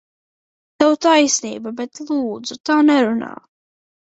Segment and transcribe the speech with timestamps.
[0.83, 3.33] Tev taisnība, bet, lūdzu, tā nerunā!